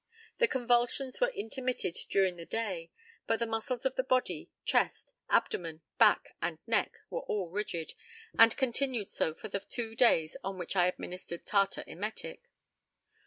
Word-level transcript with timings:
The 0.39 0.47
convulsions 0.47 1.21
were 1.21 1.29
intermitted 1.29 1.93
during 2.09 2.35
the 2.35 2.45
day, 2.47 2.89
but 3.27 3.37
the 3.37 3.45
muscles 3.45 3.85
of 3.85 3.93
the 3.97 4.03
body, 4.03 4.49
chest, 4.65 5.13
abdomen, 5.29 5.83
back, 5.99 6.35
and 6.41 6.57
neck, 6.65 6.93
were 7.11 7.19
all 7.21 7.49
rigid, 7.51 7.93
and 8.35 8.57
continued 8.57 9.11
so 9.11 9.35
for 9.35 9.47
the 9.47 9.59
two 9.59 9.95
days 9.95 10.35
on 10.43 10.57
which 10.57 10.75
I 10.75 10.87
administered 10.87 11.45
tartar 11.45 11.83
emetic. 11.85 12.41